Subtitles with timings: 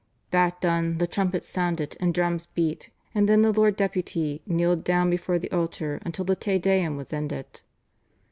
[0.31, 5.11] "That done, the trumpets sounded and drums beat, and then the Lord Deputy kneeled down
[5.11, 7.61] before the altar until the /Te Deum/ was ended."